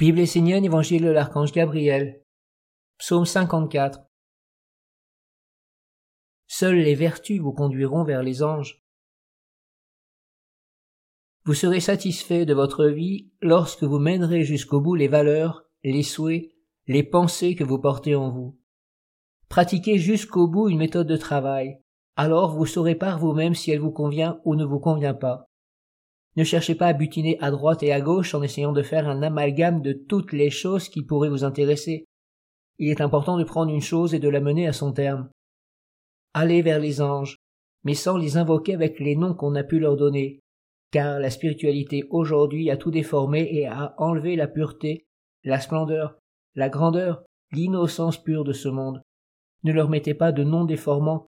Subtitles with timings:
[0.00, 2.22] Bible essénienne, Évangile de l'archange Gabriel.
[2.96, 4.00] Psaume 54.
[6.46, 8.82] Seules les vertus vous conduiront vers les anges.
[11.44, 16.48] Vous serez satisfait de votre vie lorsque vous mènerez jusqu'au bout les valeurs, les souhaits,
[16.86, 18.58] les pensées que vous portez en vous.
[19.50, 21.78] Pratiquez jusqu'au bout une méthode de travail,
[22.16, 25.49] alors vous saurez par vous-même si elle vous convient ou ne vous convient pas.
[26.40, 29.22] Ne cherchez pas à butiner à droite et à gauche en essayant de faire un
[29.22, 32.06] amalgame de toutes les choses qui pourraient vous intéresser.
[32.78, 35.28] Il est important de prendre une chose et de la mener à son terme.
[36.32, 37.36] Allez vers les anges,
[37.84, 40.40] mais sans les invoquer avec les noms qu'on a pu leur donner,
[40.90, 45.04] car la spiritualité aujourd'hui a tout déformé et a enlevé la pureté,
[45.44, 46.16] la splendeur,
[46.54, 47.22] la grandeur,
[47.52, 49.02] l'innocence pure de ce monde.
[49.62, 51.26] Ne leur mettez pas de noms déformants.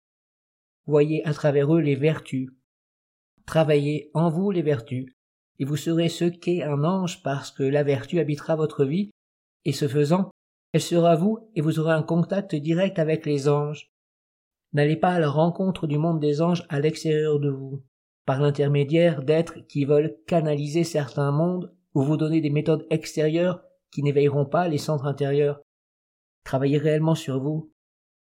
[0.84, 2.48] Voyez à travers eux les vertus,
[3.46, 5.06] Travaillez en vous les vertus,
[5.58, 9.10] et vous serez ce qu'est un ange parce que la vertu habitera votre vie,
[9.64, 10.30] et ce faisant,
[10.72, 13.90] elle sera vous et vous aurez un contact direct avec les anges.
[14.72, 17.82] N'allez pas à la rencontre du monde des anges à l'extérieur de vous,
[18.26, 24.02] par l'intermédiaire d'êtres qui veulent canaliser certains mondes ou vous donner des méthodes extérieures qui
[24.02, 25.62] n'éveilleront pas les centres intérieurs.
[26.44, 27.72] Travaillez réellement sur vous.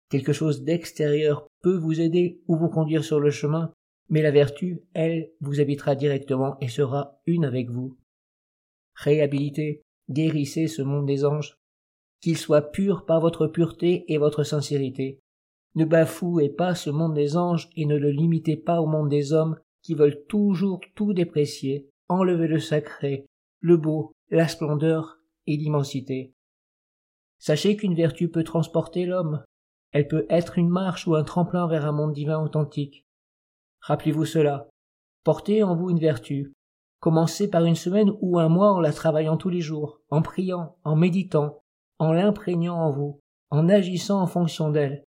[0.09, 3.71] Quelque chose d'extérieur peut vous aider ou vous conduire sur le chemin,
[4.11, 7.97] mais la vertu, elle, vous habitera directement et sera une avec vous.
[8.93, 11.57] Réhabilitez, guérissez ce monde des anges,
[12.19, 15.19] qu'il soit pur par votre pureté et votre sincérité.
[15.75, 19.31] Ne bafouez pas ce monde des anges et ne le limitez pas au monde des
[19.31, 23.25] hommes qui veulent toujours tout déprécier, enlever le sacré,
[23.61, 26.33] le beau, la splendeur et l'immensité.
[27.39, 29.43] Sachez qu'une vertu peut transporter l'homme.
[29.93, 33.05] Elle peut être une marche ou un tremplin vers un monde divin authentique.
[33.81, 34.69] Rappelez-vous cela.
[35.23, 36.53] Portez en vous une vertu.
[36.99, 40.77] Commencez par une semaine ou un mois en la travaillant tous les jours, en priant,
[40.83, 41.63] en méditant,
[41.97, 45.03] en l'imprégnant en vous, en agissant en fonction d'elle.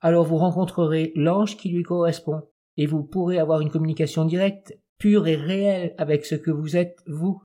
[0.00, 2.42] Alors vous rencontrerez l'ange qui lui correspond,
[2.76, 7.02] et vous pourrez avoir une communication directe, pure et réelle avec ce que vous êtes,
[7.06, 7.42] vous.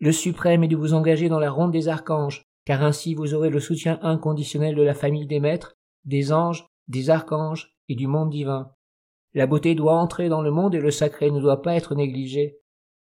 [0.00, 3.50] Le suprême est de vous engager dans la ronde des archanges, car ainsi vous aurez
[3.50, 5.74] le soutien inconditionnel de la famille des maîtres,
[6.04, 8.70] des anges, des archanges et du monde divin.
[9.34, 12.58] La beauté doit entrer dans le monde et le sacré ne doit pas être négligé.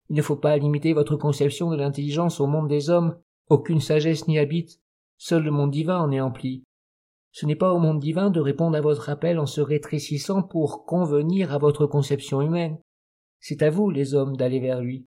[0.10, 3.18] Il ne faut pas limiter votre conception de l'intelligence au monde des hommes.
[3.50, 4.80] Aucune sagesse n'y habite.
[5.18, 6.64] Seul le monde divin en est empli.
[7.32, 10.86] Ce n'est pas au monde divin de répondre à votre appel en se rétrécissant pour
[10.86, 12.80] convenir à votre conception humaine.
[13.40, 15.06] C'est à vous, les hommes, d'aller vers lui.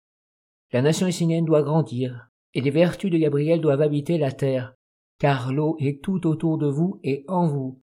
[0.73, 4.75] La nation essénienne doit grandir, et les vertus de Gabriel doivent habiter la terre,
[5.19, 7.81] car l'eau est tout autour de vous et en vous.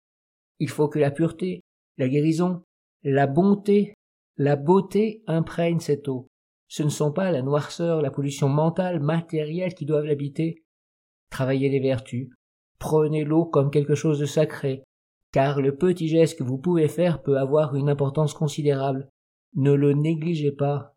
[0.58, 1.60] Il faut que la pureté,
[1.98, 2.62] la guérison,
[3.04, 3.94] la bonté,
[4.36, 6.28] la beauté imprègnent cette eau.
[6.68, 10.62] Ce ne sont pas la noirceur, la pollution mentale, matérielle qui doivent l'habiter.
[11.30, 12.30] Travaillez les vertus.
[12.78, 14.82] Prenez l'eau comme quelque chose de sacré,
[15.32, 19.08] car le petit geste que vous pouvez faire peut avoir une importance considérable.
[19.54, 20.94] Ne le négligez pas.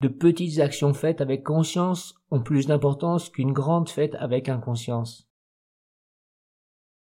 [0.00, 5.29] De petites actions faites avec conscience ont plus d'importance qu'une grande faite avec inconscience.